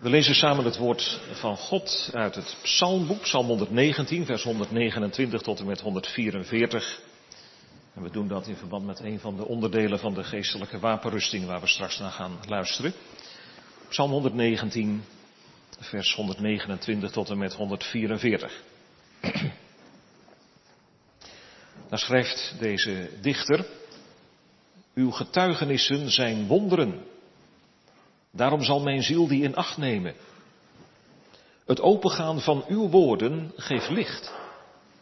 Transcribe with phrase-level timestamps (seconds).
[0.00, 5.60] We lezen samen het woord van God uit het Psalmboek, Psalm 119, vers 129 tot
[5.60, 7.00] en met 144.
[7.94, 11.46] En we doen dat in verband met een van de onderdelen van de geestelijke wapenrusting
[11.46, 12.92] waar we straks naar gaan luisteren.
[13.88, 15.02] Psalm 119,
[15.78, 18.62] vers 129 tot en met 144.
[21.88, 23.66] Daar schrijft deze dichter,
[24.94, 27.02] uw getuigenissen zijn wonderen.
[28.32, 30.14] Daarom zal mijn ziel die in acht nemen.
[31.66, 34.32] Het opengaan van uw woorden geeft licht.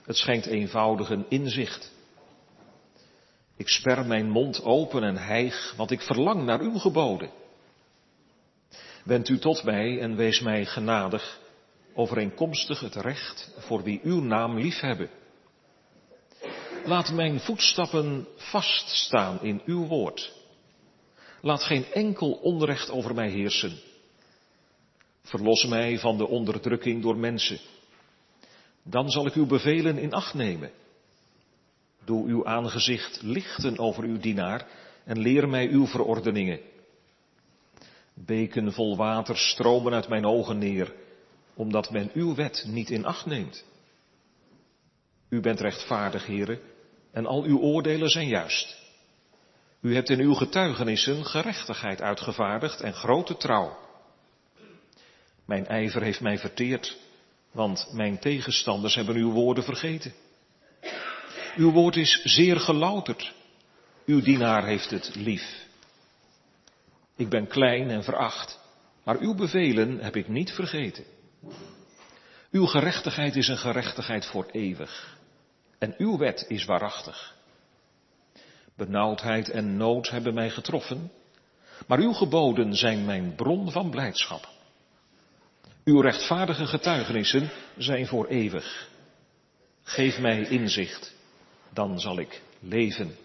[0.05, 1.93] Het schenkt eenvoudig een inzicht.
[3.57, 7.31] Ik sper mijn mond open en hijg, want ik verlang naar uw geboden.
[9.05, 11.39] Wend u tot mij en wees mij genadig,
[11.95, 15.11] overeenkomstig het recht voor wie uw naam liefhebben.
[16.85, 20.38] Laat mijn voetstappen vaststaan in uw woord.
[21.41, 23.79] Laat geen enkel onrecht over mij heersen.
[25.23, 27.59] Verlos mij van de onderdrukking door mensen.
[28.83, 30.71] Dan zal ik uw bevelen in acht nemen.
[32.05, 34.67] Doe uw aangezicht lichten over uw dienaar
[35.05, 36.61] en leer mij uw verordeningen.
[38.15, 40.95] Beken vol water stromen uit mijn ogen neer,
[41.55, 43.65] omdat men uw wet niet in acht neemt.
[45.29, 46.61] U bent rechtvaardig, heren,
[47.11, 48.88] en al uw oordelen zijn juist.
[49.81, 53.79] U hebt in uw getuigenissen gerechtigheid uitgevaardigd en grote trouw.
[55.45, 56.97] Mijn ijver heeft mij verteerd,
[57.51, 60.13] want mijn tegenstanders hebben uw woorden vergeten.
[61.57, 63.35] Uw woord is zeer gelouterd.
[64.07, 65.67] Uw dienaar heeft het lief.
[67.17, 68.59] Ik ben klein en veracht,
[69.05, 71.05] maar uw bevelen heb ik niet vergeten.
[72.51, 75.19] Uw gerechtigheid is een gerechtigheid voor eeuwig.
[75.79, 77.38] En uw wet is waarachtig.
[78.79, 81.11] Benauwdheid en nood hebben mij getroffen,
[81.87, 84.49] maar uw geboden zijn mijn bron van blijdschap.
[85.85, 88.89] Uw rechtvaardige getuigenissen zijn voor eeuwig.
[89.83, 91.15] Geef mij inzicht,
[91.73, 93.17] dan zal ik leven.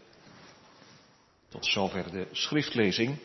[1.50, 3.18] Tot zover de schriftlezing.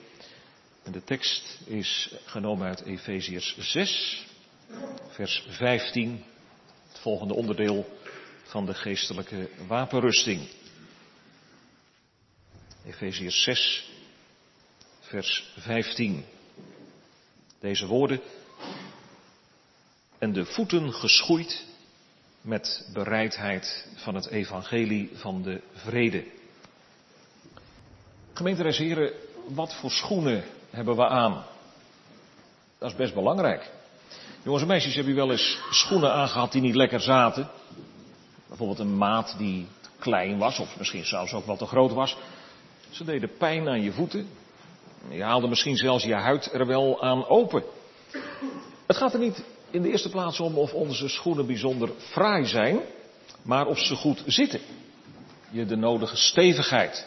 [0.82, 4.24] En de tekst is genomen uit Efeziërs 6,
[5.08, 6.24] vers 15,
[6.88, 7.98] het volgende onderdeel
[8.42, 10.48] van de geestelijke wapenrusting.
[12.88, 13.90] Efeziërs 6,
[15.00, 16.24] vers 15.
[17.60, 18.20] Deze woorden.
[20.18, 21.64] En de voeten geschoeid
[22.40, 26.24] met bereidheid van het evangelie van de vrede.
[28.32, 29.12] Gemeente Heren,
[29.48, 31.44] wat voor schoenen hebben we aan?
[32.78, 33.70] Dat is best belangrijk.
[34.42, 37.50] Jongens en meisjes, hebben jullie wel eens schoenen aangehad die niet lekker zaten?
[38.46, 39.66] Bijvoorbeeld een maat die
[39.98, 42.16] klein was, of misschien zelfs ook wat te groot was.
[42.90, 44.28] Ze deden pijn aan je voeten.
[45.08, 47.62] Je haalde misschien zelfs je huid er wel aan open.
[48.86, 52.80] Het gaat er niet in de eerste plaats om of onze schoenen bijzonder fraai zijn,
[53.42, 54.60] maar of ze goed zitten.
[55.50, 57.06] Je de nodige stevigheid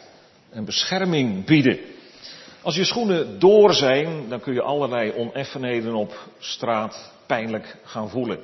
[0.50, 1.80] en bescherming bieden.
[2.62, 8.40] Als je schoenen door zijn, dan kun je allerlei oneffenheden op straat pijnlijk gaan voelen.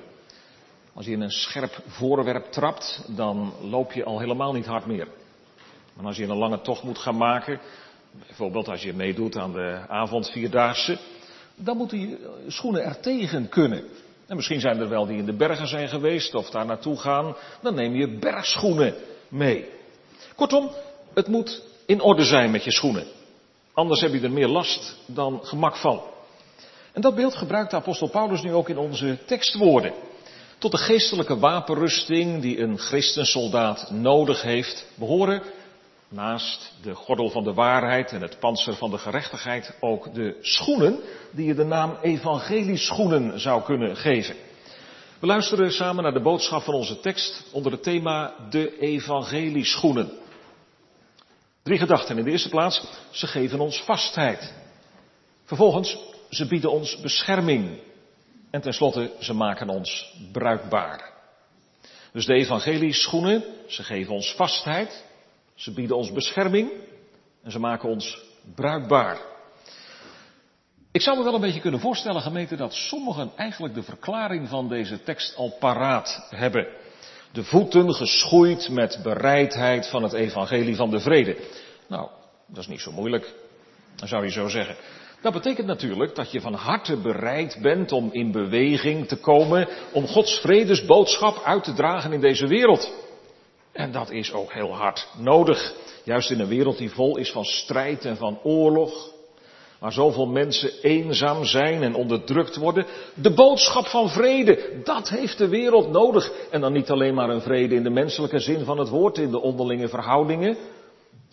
[0.94, 5.08] Als je in een scherp voorwerp trapt, dan loop je al helemaal niet hard meer.
[5.98, 7.60] Maar als je een lange tocht moet gaan maken,
[8.28, 10.98] bijvoorbeeld als je meedoet aan de avondvierdaagse,
[11.56, 13.84] dan moeten je schoenen er tegen kunnen.
[14.28, 17.36] En misschien zijn er wel die in de bergen zijn geweest of daar naartoe gaan,
[17.62, 18.96] dan neem je bergschoenen
[19.28, 19.70] mee.
[20.36, 20.72] Kortom,
[21.14, 23.06] het moet in orde zijn met je schoenen.
[23.74, 26.02] Anders heb je er meer last dan gemak van.
[26.94, 29.94] En dat beeld gebruikt de apostel Paulus nu ook in onze tekstwoorden.
[30.58, 35.42] Tot de geestelijke wapenrusting die een christensoldaat nodig heeft, behoren
[36.10, 41.00] naast de gordel van de waarheid en het panzer van de gerechtigheid ook de schoenen
[41.32, 44.36] die je de naam evangelieschoenen zou kunnen geven.
[45.20, 50.12] We luisteren samen naar de boodschap van onze tekst onder het thema de evangelieschoenen.
[51.64, 52.18] Drie gedachten.
[52.18, 54.54] In de eerste plaats, ze geven ons vastheid.
[55.44, 55.98] Vervolgens,
[56.30, 57.80] ze bieden ons bescherming.
[58.52, 61.14] En tenslotte, ze maken ons bruikbaar.
[62.12, 65.06] Dus de evangelieschoenen, ze geven ons vastheid,
[65.58, 66.72] ze bieden ons bescherming
[67.44, 68.24] en ze maken ons
[68.56, 69.18] bruikbaar.
[70.92, 74.70] Ik zou me wel een beetje kunnen voorstellen, gemeente, dat sommigen eigenlijk de verklaring van
[74.70, 76.68] deze tekst al paraat hebben.
[77.32, 81.38] De voeten geschoeid met bereidheid van het evangelie van de vrede.
[81.88, 82.10] Nou,
[82.48, 83.34] dat is niet zo moeilijk,
[83.96, 84.76] zou je zo zeggen.
[85.22, 90.08] Dat betekent natuurlijk dat je van harte bereid bent om in beweging te komen om
[90.08, 93.07] Gods vredesboodschap uit te dragen in deze wereld.
[93.78, 95.74] En dat is ook heel hard nodig.
[96.04, 99.16] Juist in een wereld die vol is van strijd en van oorlog.
[99.80, 102.86] waar zoveel mensen eenzaam zijn en onderdrukt worden.
[103.14, 106.32] De boodschap van vrede, dat heeft de wereld nodig.
[106.52, 109.32] En dan niet alleen maar een vrede in de menselijke zin van het woord, in
[109.32, 110.58] de onderlinge verhoudingen,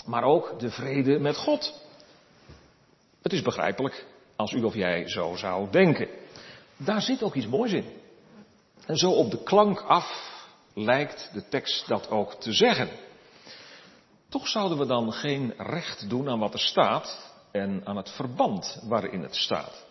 [0.06, 1.80] maar ook de vrede met God.
[3.22, 4.06] Het is begrijpelijk
[4.36, 6.08] als u of jij zo zou denken.
[6.76, 7.84] Daar zit ook iets moois in.
[8.86, 10.33] En zo op de klank af
[10.74, 12.88] lijkt de tekst dat ook te zeggen.
[14.28, 18.80] Toch zouden we dan geen recht doen aan wat er staat en aan het verband
[18.82, 19.86] waarin het staat.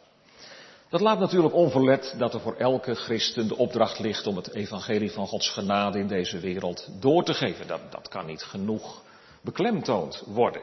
[0.90, 5.12] Dat laat natuurlijk onverlet dat er voor elke christen de opdracht ligt om het evangelie
[5.12, 7.68] van Gods genade in deze wereld door te geven.
[7.68, 9.02] Dat, dat kan niet genoeg
[9.42, 10.62] beklemtoond worden.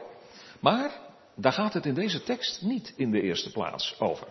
[0.59, 0.91] Maar
[1.35, 4.27] daar gaat het in deze tekst niet in de eerste plaats over.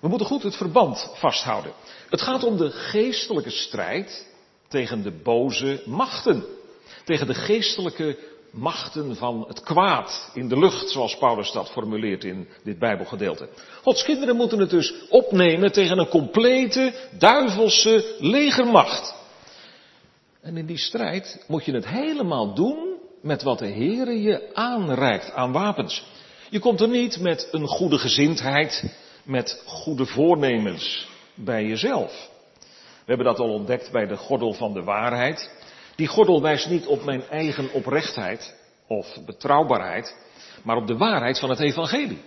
[0.00, 1.72] We moeten goed het verband vasthouden.
[2.08, 4.29] Het gaat om de geestelijke strijd
[4.70, 6.44] tegen de boze machten.
[7.04, 8.18] Tegen de geestelijke
[8.50, 13.48] machten van het kwaad in de lucht, zoals Paulus dat formuleert in dit Bijbelgedeelte.
[13.82, 19.14] Gods kinderen moeten het dus opnemen tegen een complete duivelse legermacht.
[20.40, 25.32] En in die strijd moet je het helemaal doen met wat de Heere je aanreikt
[25.32, 26.04] aan wapens.
[26.50, 28.84] Je komt er niet met een goede gezindheid,
[29.24, 32.29] met goede voornemens bij jezelf.
[33.10, 35.50] We hebben dat al ontdekt bij de gordel van de waarheid.
[35.96, 38.54] Die gordel wijst niet op mijn eigen oprechtheid
[38.86, 40.16] of betrouwbaarheid,
[40.62, 42.22] maar op de waarheid van het evangelie.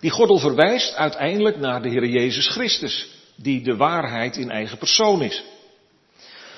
[0.00, 5.22] Die gordel verwijst uiteindelijk naar de Heer Jezus Christus, die de waarheid in eigen persoon
[5.22, 5.44] is.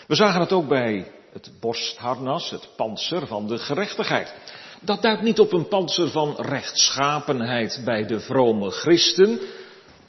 [0.07, 4.35] We zagen het ook bij het borstharnas, het panzer van de gerechtigheid.
[4.81, 9.41] Dat duidt niet op een panzer van rechtschapenheid bij de vrome christen,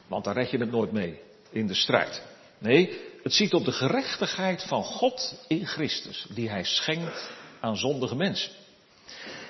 [0.08, 1.20] want daar red je het nooit mee
[1.52, 2.22] in de strijd.
[2.58, 7.30] Nee, het ziet op de gerechtigheid van God in Christus, die Hij schenkt
[7.60, 8.52] aan zondige mensen.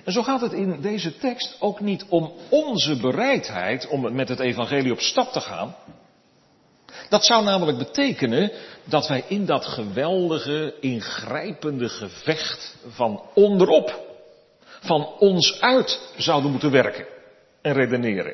[0.03, 4.39] En zo gaat het in deze tekst ook niet om onze bereidheid om met het
[4.39, 5.75] evangelie op stap te gaan.
[7.09, 8.51] Dat zou namelijk betekenen
[8.83, 13.99] dat wij in dat geweldige, ingrijpende gevecht van onderop,
[14.81, 17.05] van ons uit zouden moeten werken
[17.61, 18.33] en redeneren.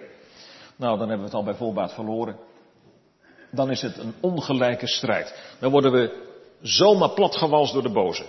[0.75, 2.46] Nou, dan hebben we het al bij voorbaat verloren
[3.51, 5.55] dan is het een ongelijke strijd.
[5.59, 6.25] Dan worden we
[6.61, 8.25] zomaar platgewalst door de boze.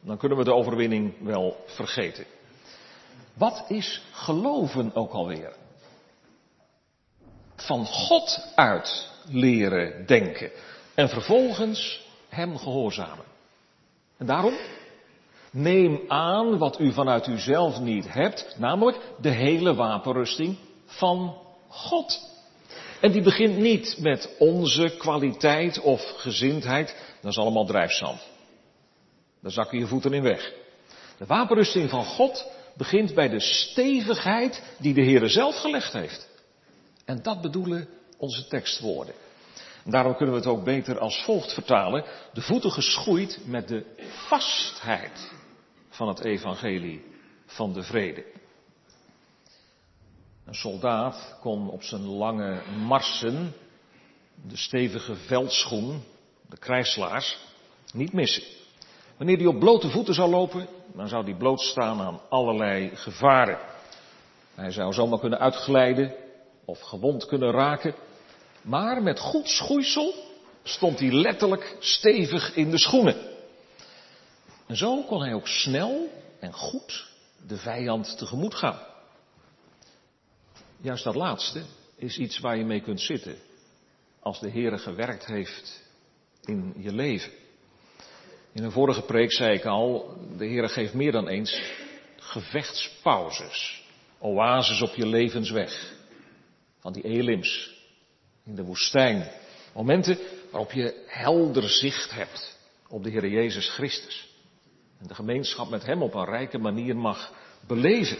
[0.00, 2.24] Dan kunnen we de overwinning wel vergeten.
[3.34, 5.52] Wat is geloven ook alweer?
[7.56, 10.50] Van God uit leren denken
[10.94, 13.24] en vervolgens Hem gehoorzamen.
[14.16, 14.54] En daarom
[15.50, 21.36] neem aan wat u vanuit uzelf niet hebt, namelijk de hele wapenrusting van
[21.68, 22.28] God.
[23.00, 26.96] En die begint niet met onze kwaliteit of gezindheid.
[27.20, 28.20] Dat is allemaal drijfzand.
[29.42, 30.52] Daar zakken je voeten in weg.
[31.18, 36.28] De wapenrusting van God begint bij de stevigheid die de Heer zelf gelegd heeft.
[37.04, 39.14] En dat bedoelen onze tekstwoorden.
[39.84, 42.04] En daarom kunnen we het ook beter als volgt vertalen.
[42.32, 43.84] De voeten geschoeid met de
[44.28, 45.32] vastheid
[45.88, 47.04] van het evangelie
[47.46, 48.24] van de vrede.
[50.50, 53.52] Een soldaat kon op zijn lange marsen
[54.48, 56.02] de stevige veldschoen,
[56.48, 57.38] de krijgslaars,
[57.92, 58.42] niet missen.
[59.16, 63.58] Wanneer hij op blote voeten zou lopen, dan zou hij blootstaan aan allerlei gevaren.
[64.54, 66.14] Hij zou zomaar kunnen uitglijden
[66.64, 67.94] of gewond kunnen raken.
[68.62, 70.14] Maar met goed schoeisel
[70.62, 73.16] stond hij letterlijk stevig in de schoenen.
[74.66, 76.08] En zo kon hij ook snel
[76.40, 77.08] en goed
[77.46, 78.88] de vijand tegemoet gaan.
[80.82, 81.62] Juist dat laatste
[81.96, 83.36] is iets waar je mee kunt zitten.
[84.20, 85.82] Als de Heere gewerkt heeft
[86.44, 87.32] in je leven.
[88.52, 91.62] In een vorige preek zei ik al, de Heere geeft meer dan eens
[92.16, 93.84] gevechtspauzes.
[94.18, 95.94] Oases op je levensweg.
[96.78, 97.78] Van die elims.
[98.44, 99.30] In de woestijn.
[99.74, 100.18] Momenten
[100.50, 102.58] waarop je helder zicht hebt
[102.88, 104.28] op de Heer Jezus Christus.
[104.98, 107.32] En de gemeenschap met Hem op een rijke manier mag
[107.66, 108.18] beleven.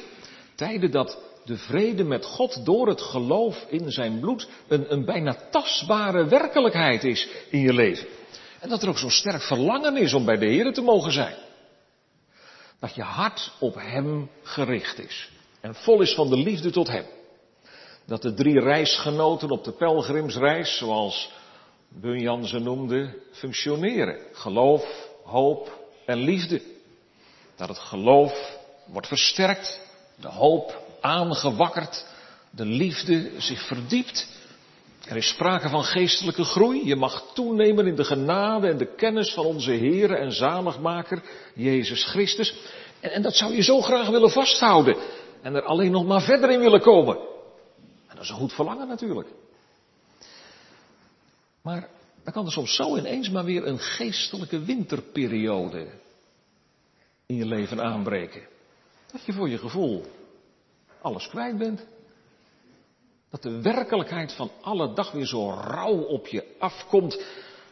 [0.55, 5.37] Tijden dat de vrede met God door het geloof in zijn bloed een, een bijna
[5.51, 8.07] tastbare werkelijkheid is in je leven.
[8.61, 11.35] En dat er ook zo'n sterk verlangen is om bij de Heer te mogen zijn.
[12.79, 15.31] Dat je hart op Hem gericht is.
[15.61, 17.05] En vol is van de liefde tot Hem.
[18.07, 21.31] Dat de drie reisgenoten op de pelgrimsreis, zoals
[21.89, 24.21] Bunyan ze noemde, functioneren.
[24.33, 26.63] Geloof, hoop en liefde.
[27.57, 29.81] Dat het geloof wordt versterkt,
[30.17, 32.07] de hoop aangewakkerd,
[32.51, 34.29] de liefde zich verdiept.
[35.09, 36.87] Er is sprake van geestelijke groei.
[36.87, 41.23] Je mag toenemen in de genade en de kennis van onze Heer en zaligmaker,
[41.55, 42.55] Jezus Christus.
[43.01, 44.97] En, en dat zou je zo graag willen vasthouden.
[45.43, 47.17] En er alleen nog maar verder in willen komen.
[48.07, 49.29] En dat is een goed verlangen natuurlijk.
[51.63, 51.89] Maar
[52.25, 55.87] dan kan er soms zo ineens maar weer een geestelijke winterperiode
[57.27, 58.43] in je leven aanbreken.
[59.13, 60.05] Dat je voor je gevoel
[61.03, 61.87] alles kwijt bent.
[63.31, 67.25] Dat de werkelijkheid van alle dag weer zo rauw op je afkomt.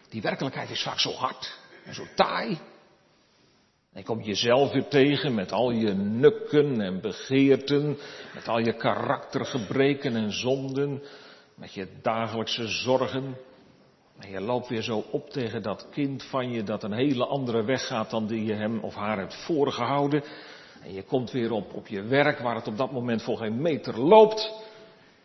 [0.09, 2.59] Die werkelijkheid is vaak zo hard en zo taai.
[3.93, 7.99] En je komt jezelf weer tegen met al je nukken en begeerten,
[8.35, 11.03] met al je karaktergebreken en zonden,
[11.55, 13.37] met je dagelijkse zorgen.
[14.19, 17.65] En je loopt weer zo op tegen dat kind van je dat een hele andere
[17.65, 20.23] weg gaat dan die je hem of haar hebt voorgehouden.
[20.89, 23.63] En je komt weer op, op je werk waar het op dat moment voor geen
[23.63, 24.53] meter loopt.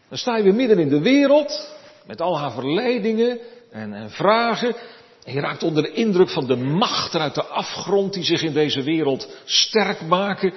[0.10, 3.40] Dan sta je weer midden in de wereld, met al haar verleidingen
[3.72, 4.76] en, en vragen.
[5.24, 8.54] En je raakt onder de indruk van de machten uit de afgrond die zich in
[8.54, 10.54] deze wereld sterk maken.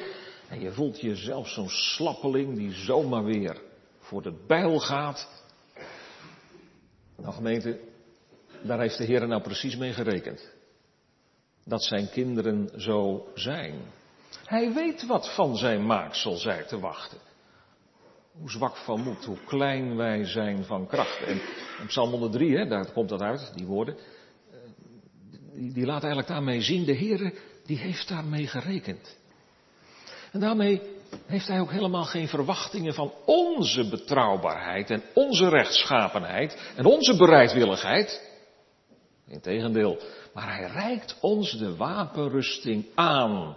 [0.49, 3.61] En je voelt jezelf zo'n slappeling die zomaar weer
[3.99, 5.29] voor de bijl gaat.
[7.17, 7.81] Nou gemeente,
[8.63, 10.53] daar heeft de Heer nou precies mee gerekend.
[11.65, 13.75] Dat zijn kinderen zo zijn.
[14.45, 17.19] Hij weet wat van zijn maaksel zij te wachten.
[18.39, 21.23] Hoe zwak van moed, hoe klein wij zijn van kracht.
[21.23, 21.41] En
[21.87, 23.97] Psalm 103, hè, daar komt dat uit, die woorden.
[25.53, 27.33] Die, die laat eigenlijk daarmee zien, de Heer
[27.67, 29.17] die heeft daarmee gerekend.
[30.33, 30.83] En daarmee
[31.27, 38.35] heeft hij ook helemaal geen verwachtingen van onze betrouwbaarheid en onze rechtschapenheid en onze bereidwilligheid.
[39.29, 39.99] Integendeel,
[40.35, 43.57] maar hij reikt ons de wapenrusting aan.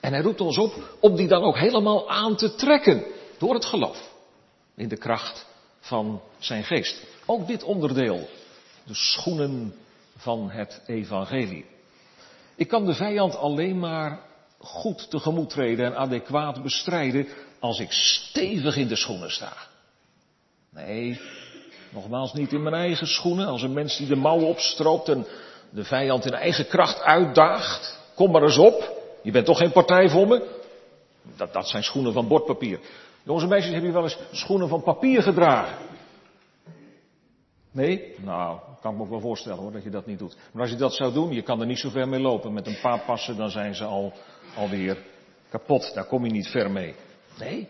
[0.00, 3.04] En hij roept ons op om die dan ook helemaal aan te trekken
[3.38, 4.12] door het geloof
[4.76, 5.46] in de kracht
[5.80, 7.02] van zijn geest.
[7.26, 8.28] Ook dit onderdeel,
[8.84, 9.74] de schoenen
[10.16, 11.66] van het evangelie.
[12.56, 14.20] Ik kan de vijand alleen maar
[14.58, 17.28] goed tegemoet treden en adequaat bestrijden
[17.60, 19.52] als ik stevig in de schoenen sta.
[20.70, 21.20] Nee,
[21.90, 25.26] nogmaals niet in mijn eigen schoenen, als een mens die de mouwen opstroopt en
[25.70, 27.98] de vijand in eigen kracht uitdaagt.
[28.14, 28.93] Kom maar eens op,
[29.24, 30.62] je bent toch geen partij voor me?
[31.36, 32.80] Dat, dat zijn schoenen van bordpapier.
[33.22, 35.76] Jongens en meisjes, heb je wel eens schoenen van papier gedragen?
[37.70, 38.14] Nee?
[38.18, 40.36] Nou, kan ik me ook wel voorstellen hoor, dat je dat niet doet.
[40.52, 42.52] Maar als je dat zou doen, je kan er niet zo ver mee lopen.
[42.52, 44.12] Met een paar passen, dan zijn ze al,
[44.56, 44.98] alweer
[45.48, 45.94] kapot.
[45.94, 46.94] Daar kom je niet ver mee.
[47.38, 47.68] Nee.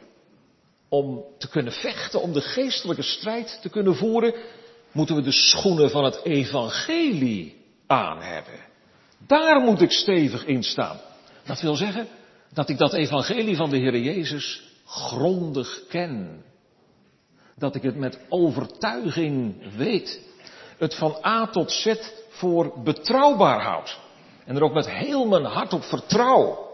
[0.88, 4.34] Om te kunnen vechten, om de geestelijke strijd te kunnen voeren,
[4.92, 7.56] moeten we de schoenen van het evangelie
[7.86, 8.60] aan hebben.
[9.26, 11.00] Daar moet ik stevig in staan.
[11.44, 12.08] Dat wil zeggen
[12.52, 16.44] dat ik dat evangelie van de Heer Jezus grondig ken.
[17.56, 20.20] Dat ik het met overtuiging weet.
[20.78, 21.94] Het van A tot Z
[22.28, 23.98] voor betrouwbaar houd.
[24.44, 26.72] En er ook met heel mijn hart op vertrouw.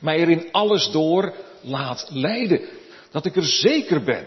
[0.00, 2.60] Mij er in alles door laat leiden.
[3.10, 4.26] Dat ik er zeker ben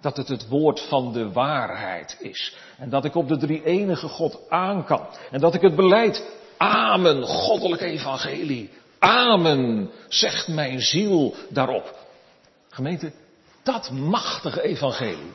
[0.00, 2.56] dat het het woord van de waarheid is.
[2.78, 5.06] En dat ik op de drie enige God aan kan.
[5.30, 6.36] En dat ik het beleid.
[6.58, 8.70] Amen, goddelijk evangelie.
[8.98, 12.06] Amen, zegt mijn ziel daarop.
[12.68, 13.12] Gemeente,
[13.62, 15.32] dat machtige evangelie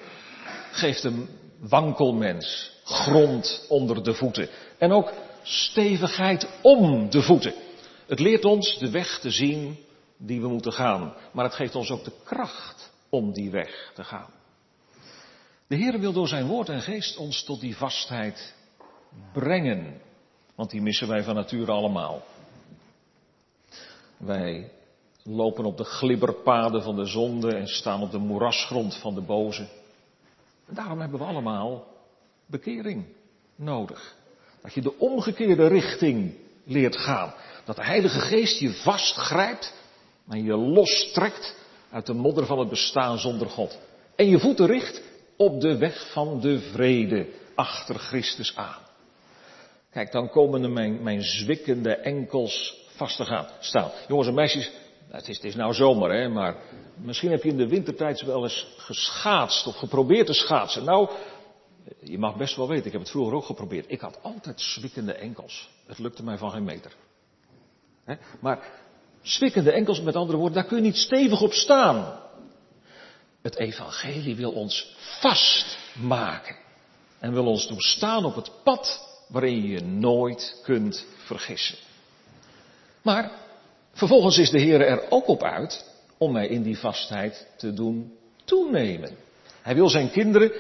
[0.72, 4.50] geeft een wankelmens grond onder de voeten.
[4.78, 5.14] En ook
[5.44, 7.54] stevigheid om de voeten.
[8.08, 9.78] Het leert ons de weg te zien
[10.18, 11.14] die we moeten gaan.
[11.32, 14.30] Maar het geeft ons ook de kracht om die weg te gaan.
[15.68, 18.54] De Heer wil door zijn woord en geest ons tot die vastheid
[19.34, 20.02] brengen.
[20.56, 22.22] Want die missen wij van nature allemaal.
[24.18, 24.72] Wij
[25.24, 29.68] lopen op de glibberpaden van de zonde en staan op de moerasgrond van de boze.
[30.68, 31.88] En daarom hebben we allemaal
[32.46, 33.06] bekering
[33.56, 34.16] nodig.
[34.62, 36.34] Dat je de omgekeerde richting
[36.64, 37.34] leert gaan.
[37.66, 39.74] Dat de Heilige Geest je vastgrijpt
[40.28, 41.56] en je lostrekt
[41.92, 43.80] uit de modder van het bestaan zonder God.
[44.16, 45.02] En je voeten richt
[45.38, 48.82] op de weg van de vrede achter Christus aan.
[49.94, 53.92] Kijk, dan komen mijn, mijn zwikkende enkels vast te gaan staan.
[54.08, 54.72] Jongens en meisjes,
[55.10, 56.56] het is, het is nou zomer, hè, maar
[56.96, 60.84] misschien heb je in de wintertijd wel eens geschaatst of geprobeerd te schaatsen.
[60.84, 61.10] Nou,
[62.00, 63.92] je mag best wel weten, ik heb het vroeger ook geprobeerd.
[63.92, 65.70] Ik had altijd zwikkende enkels.
[65.88, 66.96] Het lukte mij van geen meter.
[68.40, 68.70] Maar
[69.22, 72.20] zwikkende enkels, met andere woorden, daar kun je niet stevig op staan.
[73.42, 76.56] Het evangelie wil ons vastmaken.
[77.20, 81.78] En wil ons doen staan op het pad waarin je je nooit kunt vergissen.
[83.02, 83.32] Maar
[83.94, 85.86] vervolgens is de Heer er ook op uit
[86.18, 88.14] om mij in die vastheid te doen
[88.44, 89.18] toenemen.
[89.62, 90.52] Hij wil zijn kinderen,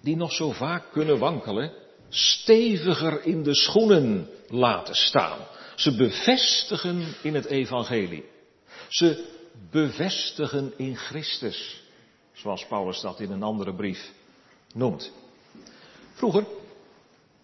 [0.00, 1.72] die nog zo vaak kunnen wankelen,
[2.08, 5.38] steviger in de schoenen laten staan.
[5.76, 8.24] Ze bevestigen in het evangelie.
[8.88, 9.24] Ze
[9.70, 11.80] bevestigen in Christus.
[12.32, 14.12] zoals Paulus dat in een andere brief
[14.74, 15.12] noemt.
[16.14, 16.46] Vroeger,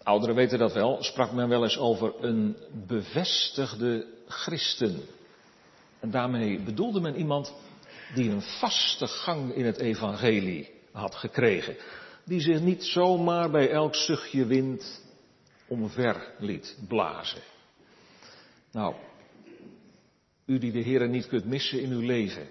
[0.08, 5.00] ouderen weten dat wel, sprak men wel eens over een bevestigde christen.
[6.00, 7.54] En daarmee bedoelde men iemand
[8.14, 11.76] die een vaste gang in het evangelie had gekregen.
[12.24, 15.02] Die zich niet zomaar bij elk zuchtje wind
[15.66, 17.42] omver liet blazen.
[18.72, 18.94] Nou,
[20.46, 22.48] u die de Heer niet kunt missen in uw leven,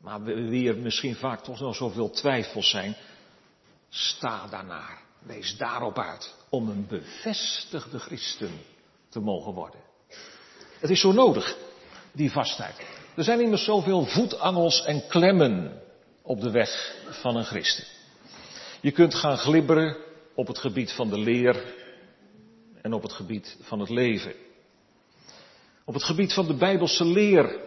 [0.00, 2.96] maar wie er misschien vaak toch nog zoveel twijfels zijn,
[3.88, 5.02] sta daarnaar.
[5.18, 8.50] Wees daarop uit om een bevestigde christen
[9.08, 9.80] te mogen worden.
[10.78, 11.56] Het is zo nodig,
[12.12, 12.86] die vastheid.
[13.16, 15.82] Er zijn immers zoveel voetangels en klemmen
[16.22, 17.84] op de weg van een christen.
[18.80, 19.96] Je kunt gaan glibberen
[20.34, 21.74] op het gebied van de leer
[22.82, 24.32] en op het gebied van het leven.
[25.84, 27.60] Op het gebied van de Bijbelse leer.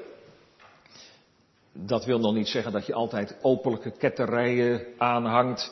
[1.73, 5.71] Dat wil nog niet zeggen dat je altijd openlijke ketterijen aanhangt.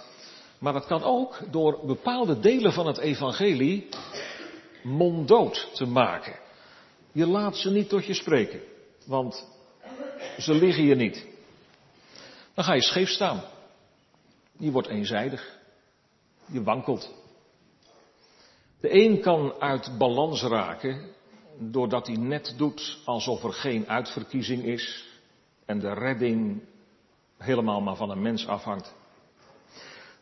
[0.66, 3.90] Maar dat kan ook door bepaalde delen van het evangelie
[4.84, 6.40] monddood te maken.
[7.12, 8.62] Je laat ze niet tot je spreken,
[9.06, 9.48] want
[10.38, 11.26] ze liggen je niet.
[12.54, 13.44] Dan ga je scheef staan.
[14.58, 15.60] Je wordt eenzijdig.
[16.46, 17.14] Je wankelt.
[18.80, 21.12] De een kan uit balans raken
[21.58, 25.06] doordat hij net doet alsof er geen uitverkiezing is
[25.66, 26.64] en de redding
[27.38, 28.94] helemaal maar van een mens afhangt.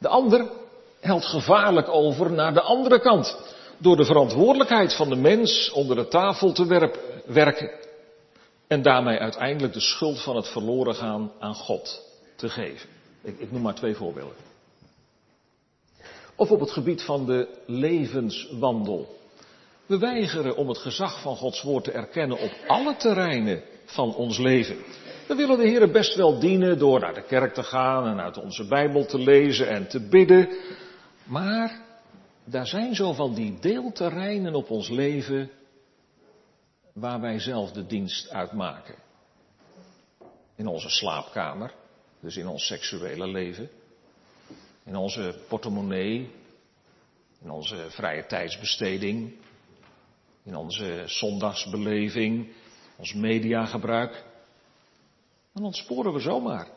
[0.03, 0.51] De ander
[0.99, 3.37] helt gevaarlijk over naar de andere kant,
[3.77, 6.91] door de verantwoordelijkheid van de mens onder de tafel te
[7.25, 7.71] werken
[8.67, 12.01] en daarmee uiteindelijk de schuld van het verloren gaan aan God
[12.35, 12.89] te geven.
[13.21, 14.35] Ik, ik noem maar twee voorbeelden.
[16.35, 19.17] Of op het gebied van de levenswandel.
[19.85, 24.37] We weigeren om het gezag van Gods woord te erkennen op alle terreinen van ons
[24.37, 24.77] leven.
[25.27, 28.37] We willen de Heer best wel dienen door naar de kerk te gaan en uit
[28.37, 30.49] onze Bijbel te lezen en te bidden.
[31.23, 31.81] Maar
[32.43, 35.51] daar zijn zo van die deelterreinen op ons leven
[36.93, 38.95] waar wij zelf de dienst uitmaken.
[40.55, 41.73] In onze slaapkamer,
[42.19, 43.69] dus in ons seksuele leven.
[44.85, 46.31] In onze portemonnee,
[47.41, 49.33] in onze vrije tijdsbesteding,
[50.43, 52.53] in onze zondagsbeleving,
[52.97, 54.23] ons mediagebruik.
[55.53, 56.67] Dan ontsporen we zomaar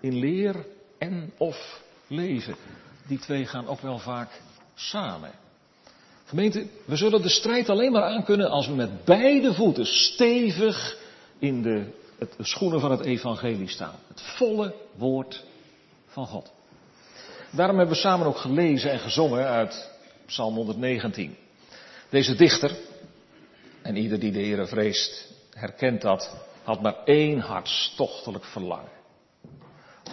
[0.00, 0.66] in leer
[0.98, 2.56] en of leven.
[3.06, 4.40] Die twee gaan ook wel vaak
[4.74, 5.30] samen.
[6.24, 10.98] Gemeente, we zullen de strijd alleen maar aankunnen als we met beide voeten stevig
[11.38, 11.86] in de,
[12.18, 13.94] het, schoenen van het evangelie staan.
[14.08, 15.44] Het volle woord
[16.06, 16.52] van God.
[17.50, 19.90] Daarom hebben we samen ook gelezen en gezongen uit
[20.26, 21.36] Psalm 119.
[22.08, 22.76] Deze dichter,
[23.82, 28.92] en ieder die de Heer vreest, herkent dat, had maar één hartstochtelijk verlangen.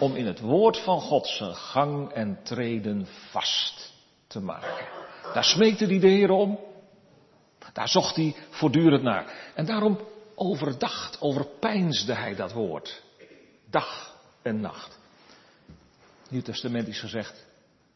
[0.00, 3.92] Om in het woord van God zijn gang en treden vast
[4.26, 4.86] te maken.
[5.34, 6.58] Daar smeekte hij de Heer om.
[7.72, 9.52] Daar zocht hij voortdurend naar.
[9.54, 9.98] En daarom
[10.34, 13.02] overdacht, overpeinsde hij dat woord.
[13.70, 14.98] Dag en nacht.
[16.28, 17.46] Nieuw Testament is gezegd,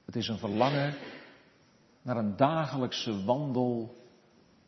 [0.05, 0.95] het is een verlangen
[2.03, 3.97] naar een dagelijkse wandel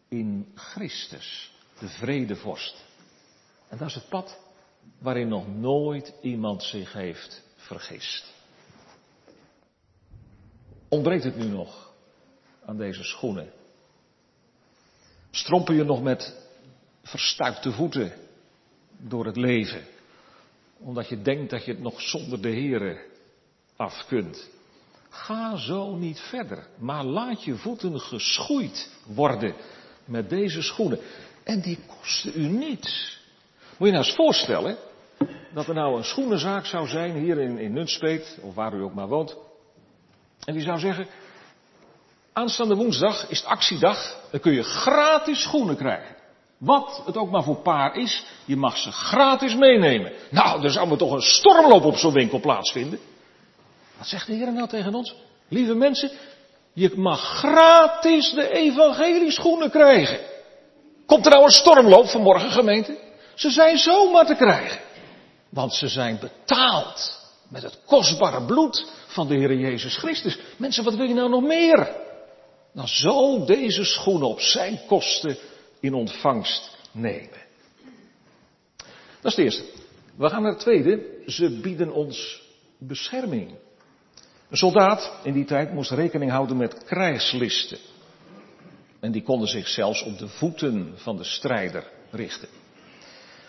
[0.08, 2.87] in Christus, de vredevorst.
[3.68, 4.38] En dat is het pad
[4.98, 8.32] waarin nog nooit iemand zich heeft vergist.
[10.88, 11.92] Ontbreekt het nu nog
[12.64, 13.50] aan deze schoenen?
[15.30, 16.46] Strompel je nog met
[17.02, 18.12] verstuikte voeten
[18.96, 19.84] door het leven,
[20.78, 23.06] omdat je denkt dat je het nog zonder de Here
[23.76, 24.50] af kunt?
[25.08, 29.54] Ga zo niet verder, maar laat je voeten geschoeid worden
[30.04, 30.98] met deze schoenen.
[31.42, 33.17] En die kosten u niets.
[33.78, 34.76] Moet je nou eens voorstellen
[35.54, 38.94] dat er nou een schoenenzaak zou zijn hier in, in Nunspeet, of waar u ook
[38.94, 39.36] maar woont.
[40.44, 41.06] En die zou zeggen,
[42.32, 46.16] aanstaande woensdag is het actiedag, dan kun je gratis schoenen krijgen.
[46.58, 50.12] Wat het ook maar voor paar is, je mag ze gratis meenemen.
[50.30, 52.98] Nou, er zou me toch een stormloop op zo'n winkel plaatsvinden.
[53.96, 55.14] Wat zegt de Heer nou tegen ons?
[55.48, 56.10] Lieve mensen,
[56.72, 60.18] je mag gratis de evangelieschoenen krijgen.
[61.06, 63.06] Komt er nou een stormloop vanmorgen, gemeente?
[63.38, 64.80] Ze zijn zomaar te krijgen.
[65.48, 70.38] Want ze zijn betaald met het kostbare bloed van de Heer Jezus Christus.
[70.56, 71.96] Mensen, wat wil je nou nog meer?
[72.74, 75.36] Dan zo deze schoenen op zijn kosten
[75.80, 77.46] in ontvangst nemen.
[79.20, 79.64] Dat is het eerste.
[80.16, 81.22] We gaan naar het tweede.
[81.26, 82.42] Ze bieden ons
[82.78, 83.54] bescherming.
[84.50, 87.78] Een soldaat in die tijd moest rekening houden met krijgslisten.
[89.00, 92.48] En die konden zich zelfs op de voeten van de strijder richten.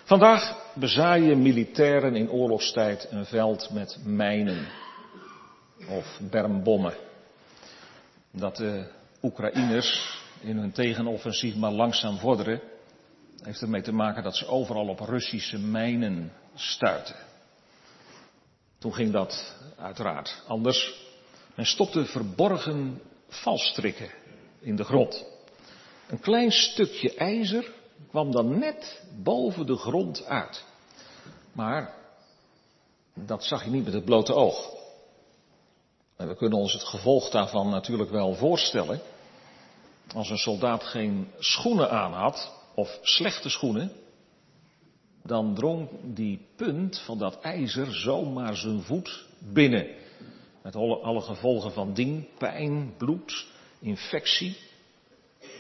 [0.10, 4.68] Vandaag bezaaien militairen in oorlogstijd een veld met mijnen
[5.90, 6.94] of bermbommen.
[8.32, 8.92] Dat de
[9.22, 12.62] Oekraïners in hun tegenoffensief maar langzaam vorderen,
[13.44, 17.16] heeft ermee te maken dat ze overal op Russische mijnen stuiten.
[18.78, 21.06] Toen ging dat uiteraard anders.
[21.56, 24.10] Men stopte verborgen valstrikken
[24.60, 25.26] in de grond.
[26.08, 27.78] Een klein stukje ijzer
[28.10, 30.66] kwam dan net boven de grond uit.
[31.52, 31.94] Maar
[33.14, 34.78] dat zag je niet met het blote oog.
[36.16, 39.02] En we kunnen ons het gevolg daarvan natuurlijk wel voorstellen.
[40.14, 43.92] Als een soldaat geen schoenen aan had, of slechte schoenen,
[45.24, 49.88] dan drong die punt van dat ijzer zomaar zijn voet binnen.
[50.62, 53.48] Met alle, gevolgen van dien, pijn, bloed,
[53.80, 54.58] infectie.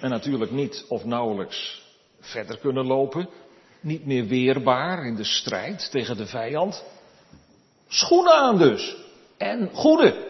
[0.02, 1.89] En natuurlijk niet of nauwelijks
[2.20, 3.30] verder kunnen lopen.
[3.82, 6.84] Niet meer weerbaar in de strijd tegen de vijand.
[7.88, 8.96] Schoenen aan dus.
[9.38, 10.28] En goede.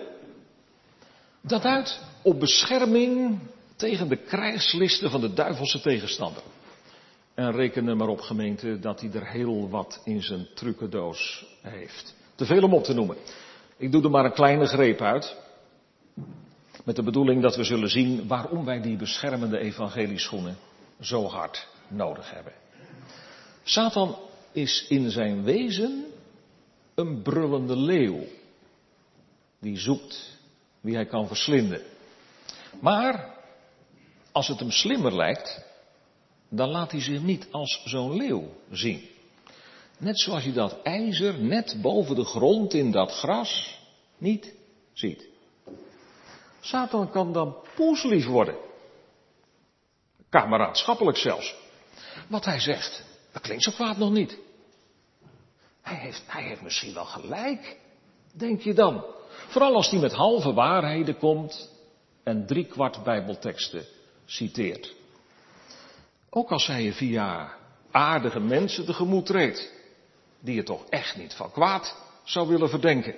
[1.42, 3.40] Dat uit op bescherming
[3.76, 6.44] tegen de krijgslisten van de duivelse tegenstander.
[7.34, 12.16] En reken er maar op, gemeente, dat hij er heel wat in zijn trucendoos heeft.
[12.36, 13.18] Te veel om op te noemen.
[13.78, 15.36] Ik doe er maar een kleine greep uit.
[16.84, 20.58] Met de bedoeling dat we zullen zien waarom wij die beschermende evangelieschoenen
[21.00, 22.54] zo hard nodig hebben.
[23.64, 24.18] Satan
[24.52, 26.06] is in zijn wezen
[26.96, 28.24] een brullende leeuw.
[29.60, 30.38] Die zoekt
[30.82, 31.82] wie hij kan verslinden.
[32.80, 33.36] Maar
[34.32, 35.66] als het hem slimmer lijkt,
[36.50, 39.10] dan laat hij zich niet als zo'n leeuw zien.
[39.98, 43.80] Net zoals je dat ijzer net boven de grond in dat gras
[44.18, 44.54] niet
[44.94, 45.28] ziet.
[46.60, 48.56] Satan kan dan poeslief worden.
[50.30, 51.56] Kameraadschappelijk zelfs.
[52.30, 54.38] Wat hij zegt, dat klinkt zo kwaad nog niet.
[55.82, 57.78] Hij heeft, hij heeft misschien wel gelijk,
[58.34, 59.06] denk je dan.
[59.48, 61.70] Vooral als hij met halve waarheden komt
[62.24, 63.86] en driekwart bijbelteksten
[64.26, 64.96] citeert.
[66.30, 67.54] Ook als hij je via
[67.92, 69.72] aardige mensen tegemoet treedt,
[70.40, 73.16] die je toch echt niet van kwaad zou willen verdenken.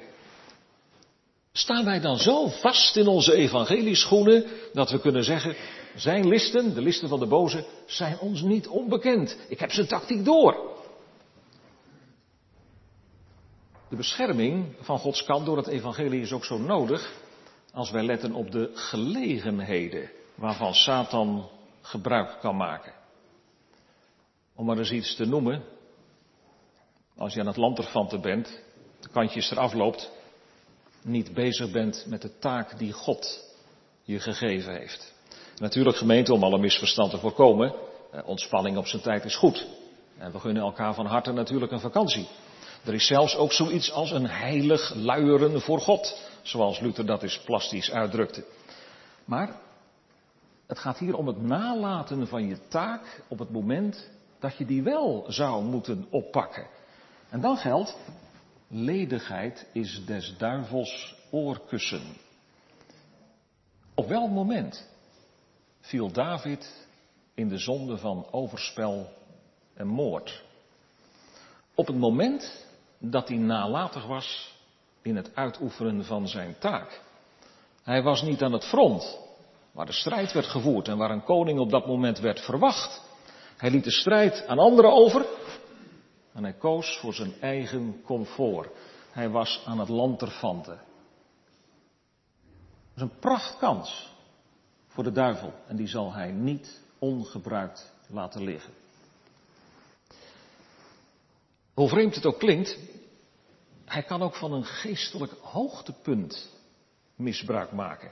[1.52, 5.56] Staan wij dan zo vast in onze evangelieschoenen dat we kunnen zeggen,
[5.96, 9.38] zijn listen, de listen van de boze, zijn ons niet onbekend.
[9.48, 10.70] Ik heb zijn tactiek door.
[13.90, 17.14] De bescherming van Gods kant door het evangelie is ook zo nodig
[17.74, 21.50] als wij letten op de gelegenheden waarvan Satan
[21.82, 22.94] gebruik kan maken.
[24.56, 25.64] Om maar eens iets te noemen.
[27.18, 28.62] Als je aan het lanterfanten bent,
[29.00, 30.12] de kantjes eraf loopt,
[31.04, 33.56] niet bezig bent met de taak die God
[34.04, 35.11] je gegeven heeft.
[35.62, 37.74] Natuurlijk gemeente, om alle misverstand te voorkomen,
[38.12, 39.68] eh, ontspanning op zijn tijd is goed.
[40.18, 42.28] En we gunnen elkaar van harte natuurlijk een vakantie.
[42.86, 47.42] Er is zelfs ook zoiets als een heilig luieren voor God, zoals Luther dat eens
[47.46, 48.46] plastisch uitdrukte.
[49.26, 49.56] Maar
[50.68, 54.84] het gaat hier om het nalaten van je taak op het moment dat je die
[54.84, 56.68] wel zou moeten oppakken.
[57.30, 57.98] En dan geldt,
[58.68, 62.04] ledigheid is des duivels oorkussen.
[63.96, 64.90] Op welk moment
[65.82, 66.88] viel David
[67.34, 69.10] in de zonde van overspel
[69.74, 70.44] en moord?
[71.76, 72.66] Op het moment
[72.98, 74.56] dat hij nalatig was
[75.02, 77.02] in het uitoefenen van zijn taak.
[77.84, 79.20] Hij was niet aan het front,
[79.72, 83.02] waar de strijd werd gevoerd en waar een koning op dat moment werd verwacht.
[83.58, 85.26] Hij liet de strijd aan anderen over
[86.34, 88.70] en hij koos voor zijn eigen comfort.
[89.12, 90.80] Hij was aan het lanterfanten.
[92.94, 94.10] Dat is een prachtkans
[94.94, 98.74] voor de duivel en die zal hij niet ongebruikt laten liggen.
[101.74, 102.78] Hoe vreemd het ook klinkt,
[103.86, 106.50] hij kan ook van een geestelijk hoogtepunt
[107.16, 108.12] misbruik maken.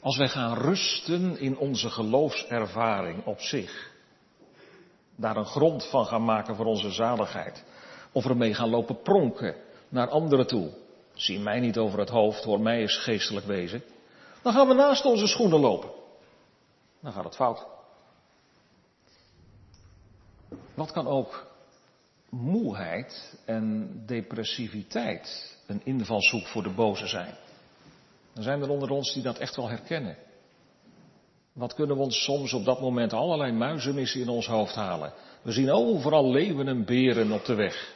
[0.00, 3.90] Als wij gaan rusten in onze geloofservaring op zich.
[5.16, 7.64] Daar een grond van gaan maken voor onze zaligheid.
[8.12, 9.54] Of ermee gaan lopen pronken
[9.88, 10.70] naar anderen toe.
[11.14, 13.82] Zie mij niet over het hoofd, hoor mij eens geestelijk wezen.
[14.42, 15.97] Dan gaan we naast onze schoenen lopen.
[17.00, 17.66] Dan gaat het fout.
[20.74, 21.46] Wat kan ook
[22.28, 27.34] moeheid en depressiviteit een invalshoek voor de boze zijn.
[28.34, 30.16] Er zijn er onder ons die dat echt wel herkennen.
[31.52, 35.12] Wat kunnen we ons soms op dat moment allerlei muizenissen in ons hoofd halen?
[35.42, 37.94] We zien overal leeuwen en beren op de weg.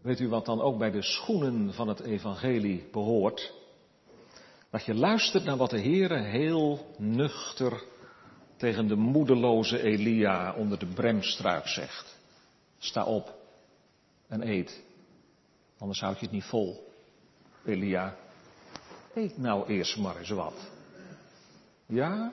[0.00, 3.52] Weet u wat dan ook bij de schoenen van het evangelie behoort?
[4.74, 7.82] Dat je luistert naar wat de Heere heel nuchter
[8.56, 12.18] tegen de moedeloze Elia onder de bremstruik zegt.
[12.78, 13.34] sta op
[14.28, 14.82] en eet.
[15.78, 16.92] Anders houd je het niet vol.
[17.64, 18.16] Elia,
[19.14, 20.70] eet nou eerst maar eens wat.
[21.86, 22.32] Ja,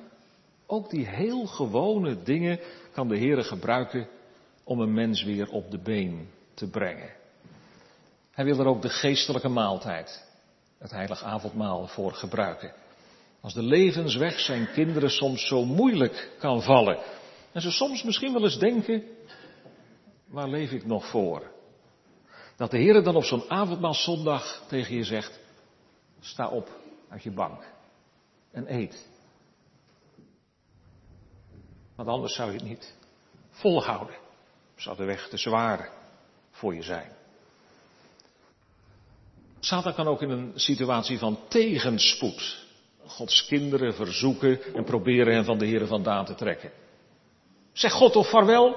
[0.66, 2.60] ook die heel gewone dingen
[2.92, 4.08] kan de Heer gebruiken
[4.64, 7.10] om een mens weer op de been te brengen.
[8.32, 10.31] Hij wil er ook de geestelijke maaltijd,
[10.82, 12.74] het heilige avondmaal, voor gebruiken.
[13.42, 16.98] Als de levensweg zijn kinderen soms zo moeilijk kan vallen.
[17.52, 19.04] En ze soms misschien wel eens denken,
[20.28, 21.52] waar leef ik nog voor?
[22.56, 25.40] Dat de Heer dan op zo'n avondmaalzondag tegen je zegt,
[26.20, 26.70] sta op
[27.10, 27.64] uit je bank
[28.52, 29.10] en eet.
[31.96, 32.96] Want anders zou je het niet
[33.50, 34.16] volhouden.
[34.76, 35.90] Zou de weg te zwaar
[36.52, 37.12] voor je zijn.
[39.62, 42.60] Satan kan ook in een situatie van tegenspoed
[43.06, 46.72] Gods kinderen verzoeken en proberen hen van de Heer vandaan te trekken.
[47.74, 48.76] Zeg God toch vaarwel,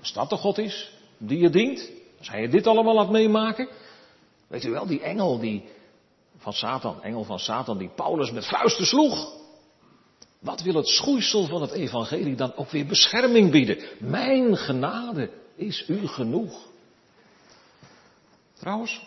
[0.00, 3.68] als dat de God is, die je dient, als hij je dit allemaal laat meemaken.
[4.46, 5.64] Weet u wel, die engel die,
[6.36, 9.34] van Satan, engel van Satan, die Paulus met vuisten sloeg.
[10.38, 13.78] Wat wil het schoeisel van het evangelie dan ook weer bescherming bieden?
[13.98, 16.66] Mijn genade is u genoeg.
[18.58, 19.00] Trouwens,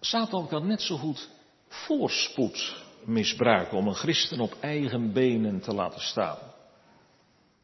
[0.00, 1.28] Satan kan net zo goed
[1.68, 6.38] voorspoed misbruiken om een christen op eigen benen te laten staan.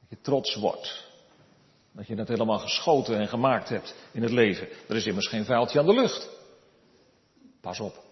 [0.01, 1.05] Dat je trots wordt.
[1.93, 4.69] Dat je het helemaal geschoten en gemaakt hebt in het leven.
[4.89, 6.29] Er is immers geen vuiltje aan de lucht.
[7.61, 8.05] Pas op.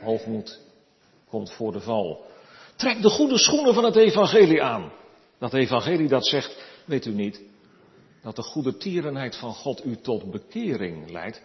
[0.00, 0.60] Hoogmoed
[1.28, 2.24] komt voor de val.
[2.76, 4.92] Trek de goede schoenen van het evangelie aan.
[5.38, 7.40] Dat evangelie dat zegt, weet u niet,
[8.22, 11.42] dat de goede tierenheid van God u tot bekering leidt.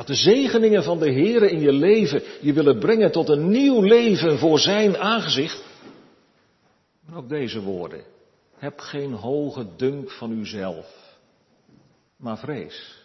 [0.00, 3.82] Dat de zegeningen van de Heer in je leven je willen brengen tot een nieuw
[3.82, 5.62] leven voor zijn aangezicht.
[7.06, 8.04] Maar ook deze woorden.
[8.56, 11.16] Heb geen hoge dunk van uzelf,
[12.16, 13.04] maar vrees.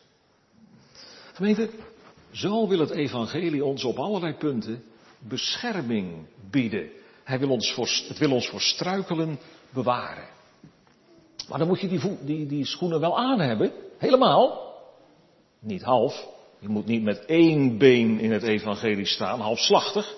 [1.33, 1.69] Gemeente,
[2.31, 4.83] zo wil het evangelie ons op allerlei punten
[5.19, 6.89] bescherming bieden.
[7.23, 10.27] Hij wil ons voor, het wil ons voor struikelen bewaren.
[11.49, 13.71] Maar dan moet je die, die, die schoenen wel aan hebben.
[13.97, 14.73] Helemaal.
[15.59, 16.33] Niet half.
[16.65, 20.15] Je moet niet met één been in het evangelie staan, halfslachtig.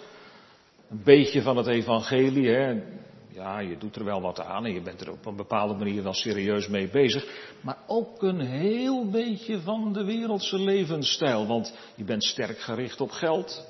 [0.89, 2.81] Een beetje van het evangelie, hè.
[3.29, 6.03] Ja, je doet er wel wat aan en je bent er op een bepaalde manier
[6.03, 7.51] wel serieus mee bezig.
[7.61, 11.47] Maar ook een heel beetje van de wereldse levensstijl.
[11.47, 13.67] Want je bent sterk gericht op geld,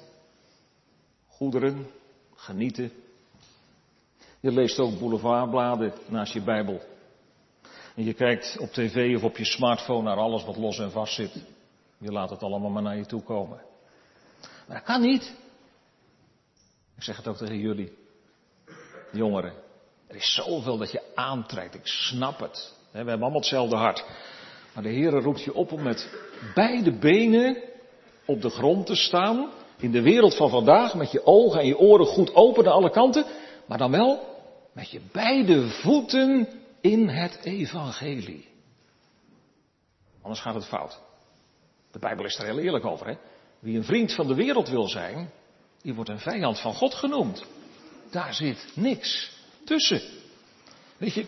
[1.28, 1.88] goederen,
[2.36, 2.92] genieten.
[4.40, 6.82] Je leest ook boulevardbladen naast je Bijbel.
[7.96, 11.14] En je kijkt op tv of op je smartphone naar alles wat los en vast
[11.14, 11.56] zit.
[11.98, 13.62] Je laat het allemaal maar naar je toe komen.
[14.68, 15.36] Maar dat kan niet.
[16.96, 17.98] Ik zeg het ook tegen jullie,
[19.12, 19.54] jongeren.
[20.08, 21.76] Er is zoveel dat je aantrekt.
[21.76, 22.74] Ik snap het.
[22.92, 24.06] We hebben allemaal hetzelfde hart.
[24.74, 26.10] Maar de Heer roept je op om met
[26.54, 27.64] beide benen
[28.26, 29.50] op de grond te staan.
[29.78, 32.90] In de wereld van vandaag, met je ogen en je oren goed open naar alle
[32.90, 33.26] kanten.
[33.66, 34.38] Maar dan wel
[34.72, 36.48] met je beide voeten
[36.82, 38.48] in het evangelie.
[40.22, 41.00] Anders gaat het fout.
[41.98, 43.08] De Bijbel is er heel eerlijk over.
[43.08, 43.18] Hè?
[43.60, 45.30] Wie een vriend van de wereld wil zijn,
[45.82, 47.46] die wordt een vijand van God genoemd.
[48.12, 49.32] Daar zit niks
[49.66, 50.02] tussen.
[50.98, 51.26] Weet je,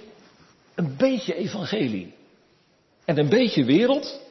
[0.75, 2.13] een beetje evangelie
[3.05, 4.21] en een beetje wereld,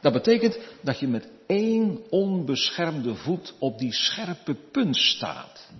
[0.00, 5.70] dat betekent dat je met één onbeschermde voet op die scherpe punt staat.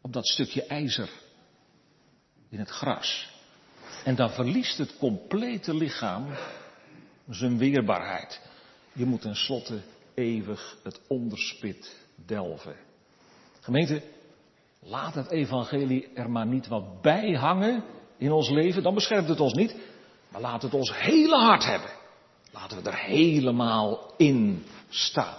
[0.00, 1.08] Op dat stukje ijzer
[2.48, 3.30] in het gras.
[4.04, 6.26] En dan verliest het complete lichaam
[7.28, 8.40] zijn weerbaarheid.
[8.96, 9.80] Je moet tenslotte
[10.14, 12.76] eeuwig het onderspit delven.
[13.60, 14.02] Gemeente,
[14.80, 17.84] laat het evangelie er maar niet wat bij hangen
[18.18, 19.76] in ons leven, dan beschermt het ons niet.
[20.28, 21.90] Maar laat het ons hele hart hebben.
[22.52, 25.36] Laten we er helemaal in staan.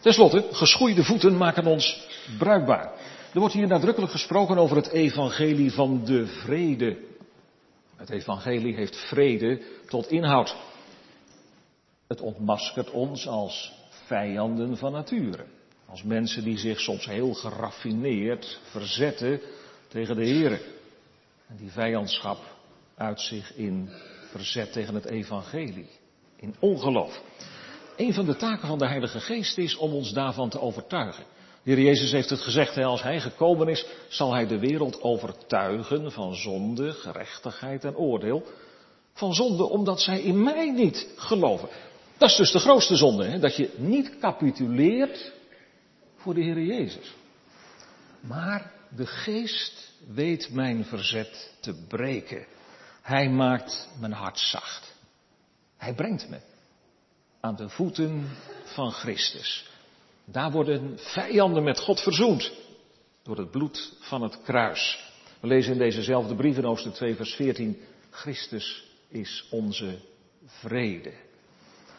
[0.00, 2.06] Ten slotte, geschoeide voeten maken ons
[2.38, 2.92] bruikbaar.
[3.32, 6.98] Er wordt hier nadrukkelijk gesproken over het evangelie van de vrede.
[7.96, 10.56] Het evangelie heeft vrede tot inhoud.
[12.06, 15.44] Het ontmaskert ons als vijanden van nature.
[15.88, 19.40] Als mensen die zich soms heel geraffineerd verzetten
[19.88, 20.60] tegen de Heer.
[21.48, 22.38] En die vijandschap
[22.96, 23.90] uit zich in
[24.30, 25.88] verzet tegen het evangelie.
[26.36, 27.22] In ongeloof.
[27.96, 31.24] Een van de taken van de Heilige Geest is om ons daarvan te overtuigen.
[31.62, 36.12] De Heer Jezus heeft het gezegd, als Hij gekomen is, zal Hij de wereld overtuigen
[36.12, 38.42] van zonde, gerechtigheid en oordeel.
[39.12, 41.68] Van zonde omdat zij in mij niet geloven.
[42.18, 43.38] Dat is dus de grootste zonde, hè?
[43.38, 45.32] dat je niet capituleert
[46.16, 47.14] voor de Heer Jezus.
[48.20, 52.46] Maar de geest weet mijn verzet te breken.
[53.02, 54.94] Hij maakt mijn hart zacht.
[55.76, 56.38] Hij brengt me
[57.40, 58.28] aan de voeten
[58.64, 59.68] van Christus.
[60.24, 62.52] Daar worden vijanden met God verzoend
[63.22, 65.04] door het bloed van het kruis.
[65.40, 69.98] We lezen in dezezelfde brief in Oosten 2 vers 14, Christus is onze
[70.46, 71.12] vrede.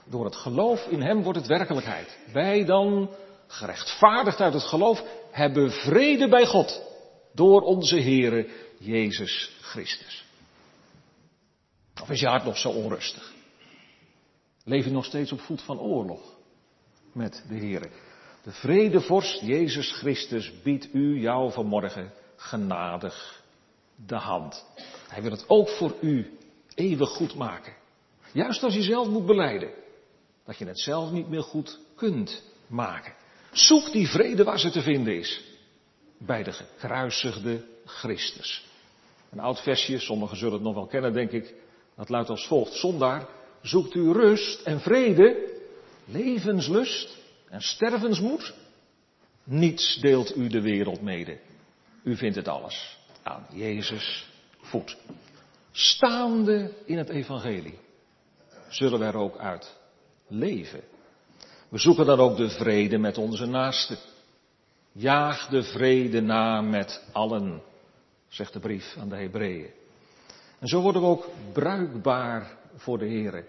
[0.09, 2.17] Door het geloof in Hem wordt het werkelijkheid.
[2.33, 3.09] Wij dan,
[3.47, 6.81] gerechtvaardigd uit het geloof, hebben vrede bij God
[7.33, 10.25] door onze Heere Jezus Christus.
[12.01, 13.33] Of is je hart nog zo onrustig?
[14.63, 16.21] Leef je nog steeds op voet van oorlog
[17.13, 17.89] met de Heere?
[18.43, 23.43] De vredevorst Jezus Christus biedt u jou vanmorgen genadig
[23.95, 24.65] de hand.
[25.07, 26.37] Hij wil het ook voor u
[26.75, 27.73] eeuwig goed maken.
[28.31, 29.69] Juist als je zelf moet beleiden
[30.47, 33.13] dat je het zelf niet meer goed kunt maken.
[33.51, 35.43] Zoek die vrede waar ze te vinden is.
[36.17, 38.65] Bij de gekruisigde Christus.
[39.31, 41.53] Een oud versje, sommigen zullen het nog wel kennen denk ik.
[41.95, 42.73] Dat luidt als volgt.
[42.73, 43.27] Zondaar,
[43.61, 45.53] zoekt u rust en vrede,
[46.05, 47.17] levenslust
[47.49, 48.53] en stervensmoed?
[49.43, 51.39] Niets deelt u de wereld mede.
[52.03, 54.27] U vindt het alles aan Jezus
[54.61, 54.97] voet.
[55.71, 57.79] Staande in het evangelie
[58.69, 59.75] zullen we er ook uit
[60.27, 60.81] leven.
[61.69, 63.97] We zoeken dan ook de vrede met onze naasten.
[64.91, 67.61] Jaag de vrede na met allen,
[68.27, 69.69] zegt de brief aan de Hebreeën.
[70.59, 73.45] En zo worden we ook bruikbaar voor de Heer.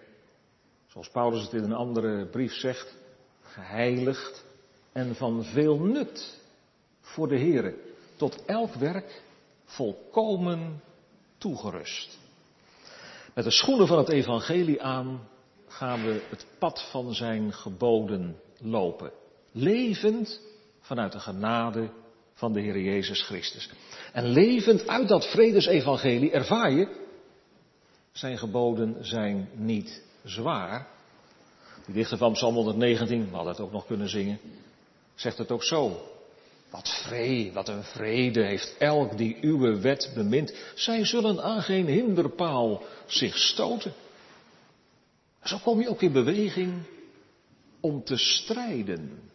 [0.86, 2.96] Zoals Paulus het in een andere brief zegt,
[3.42, 4.44] geheiligd
[4.92, 6.40] en van veel nut
[7.00, 7.74] voor de Heer.
[8.16, 9.22] Tot elk werk
[9.64, 10.82] volkomen
[11.38, 12.18] toegerust.
[13.34, 15.28] Met de schoenen van het evangelie aan
[15.68, 19.12] gaan we het pad van zijn geboden lopen.
[19.52, 20.40] Levend
[20.80, 21.90] vanuit de genade
[22.34, 23.70] van de Heer Jezus Christus.
[24.12, 27.06] En levend uit dat vredesevangelie ervaar je,
[28.12, 30.86] zijn geboden zijn niet zwaar.
[31.86, 34.40] Die dichter van Psalm 119, we hadden het ook nog kunnen zingen,
[35.14, 36.00] zegt het ook zo.
[36.70, 40.54] Wat vrede, wat een vrede heeft elk die uw wet bemint.
[40.74, 43.92] Zij zullen aan geen hinderpaal zich stoten.
[45.48, 46.82] Zo kom je ook in beweging
[47.80, 49.30] om te strijden.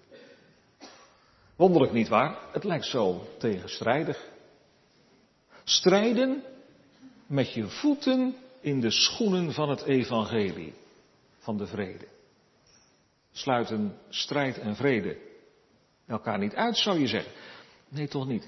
[1.55, 2.37] Wonderlijk niet waar?
[2.51, 4.27] Het lijkt zo tegenstrijdig.
[5.63, 6.43] Strijden
[7.27, 10.73] met je voeten in de schoenen van het evangelie
[11.37, 12.07] van de vrede.
[13.31, 15.17] Sluiten strijd en vrede
[16.07, 17.31] elkaar niet uit, zou je zeggen.
[17.89, 18.47] Nee, toch niet.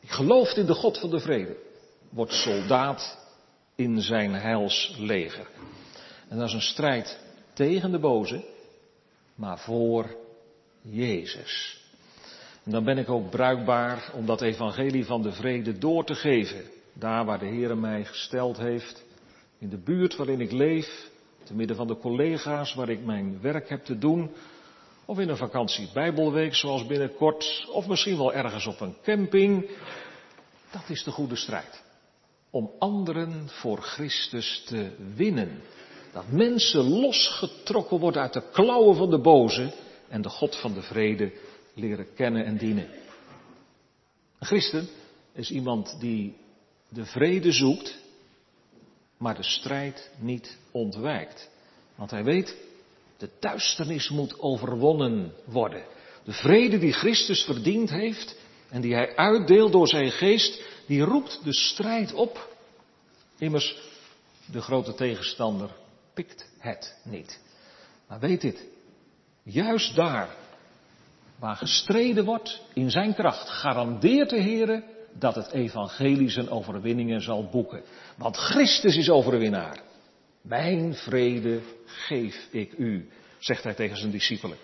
[0.00, 1.56] Die gelooft in de God van de vrede,
[2.10, 3.18] wordt soldaat
[3.74, 5.48] in zijn heilsleger.
[6.32, 7.18] En dat is een strijd
[7.52, 8.44] tegen de boze,
[9.34, 10.16] maar voor
[10.82, 11.80] Jezus.
[12.64, 16.64] En dan ben ik ook bruikbaar om dat evangelie van de vrede door te geven.
[16.92, 19.04] Daar waar de Heer mij gesteld heeft,
[19.58, 21.10] in de buurt waarin ik leef,
[21.44, 24.30] te midden van de collega's waar ik mijn werk heb te doen,
[25.04, 29.70] of in een vakantie Bijbelweek zoals binnenkort, of misschien wel ergens op een camping.
[30.70, 31.82] Dat is de goede strijd.
[32.50, 35.62] Om anderen voor Christus te winnen.
[36.12, 39.72] Dat mensen losgetrokken worden uit de klauwen van de boze
[40.08, 41.32] en de God van de vrede
[41.74, 42.88] leren kennen en dienen.
[44.38, 44.88] Een christen
[45.32, 46.36] is iemand die
[46.88, 47.98] de vrede zoekt,
[49.16, 51.50] maar de strijd niet ontwijkt.
[51.94, 52.56] Want hij weet,
[53.16, 55.84] de duisternis moet overwonnen worden.
[56.24, 58.36] De vrede die Christus verdiend heeft
[58.68, 62.56] en die hij uitdeelt door zijn geest, die roept de strijd op.
[63.38, 63.76] Immers,
[64.46, 65.80] de grote tegenstander
[66.14, 67.40] pikt het niet.
[68.08, 68.64] Maar weet dit,
[69.42, 70.28] juist daar
[71.38, 77.48] waar gestreden wordt in zijn kracht, garandeert de Heer dat het evangelie zijn overwinningen zal
[77.48, 77.82] boeken.
[78.16, 79.80] Want Christus is overwinnaar.
[80.42, 84.56] Mijn vrede geef ik u, zegt hij tegen zijn discipelen.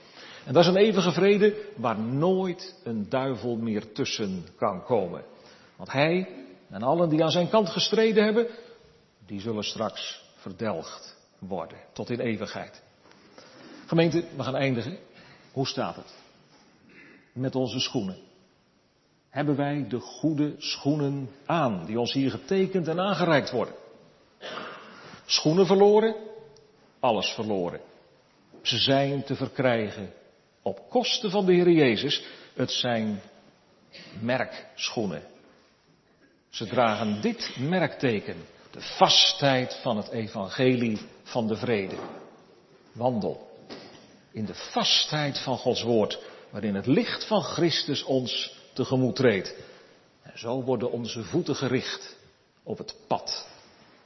[0.44, 5.24] En dat is een eeuwige vrede waar nooit een duivel meer tussen kan komen.
[5.76, 6.28] Want hij
[6.70, 8.46] en allen die aan zijn kant gestreden hebben,
[9.26, 12.82] die zullen straks verdelgd worden tot in eeuwigheid.
[13.86, 14.98] Gemeente, we gaan eindigen.
[15.52, 16.14] Hoe staat het?
[17.32, 18.18] Met onze schoenen.
[19.28, 23.74] Hebben wij de goede schoenen aan, die ons hier getekend en aangereikt worden?
[25.26, 26.14] Schoenen verloren,
[27.00, 27.80] alles verloren.
[28.62, 30.12] Ze zijn te verkrijgen
[30.62, 32.24] op kosten van de Heer Jezus.
[32.54, 33.20] Het zijn
[34.20, 35.22] merkschoenen.
[36.48, 38.36] Ze dragen dit merkteken,
[38.70, 41.96] de vastheid van het evangelie van de vrede.
[42.92, 43.48] Wandel
[44.32, 46.18] in de vastheid van Gods woord,
[46.50, 49.54] waarin het licht van Christus ons tegemoet treedt.
[50.22, 52.16] En zo worden onze voeten gericht
[52.62, 53.46] op het pad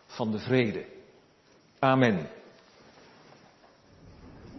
[0.06, 0.84] van de vrede.
[1.78, 2.28] Amen.